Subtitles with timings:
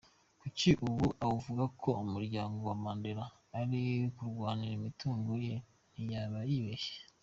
[0.39, 3.23] Kuri ubu uwavuga ko umuryango wa Mandela
[3.59, 3.81] uri
[4.15, 5.55] kurwanira imitungo ye
[5.91, 6.95] ntiyaba yibeshye.